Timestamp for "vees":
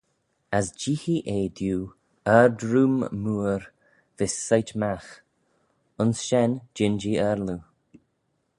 4.17-4.35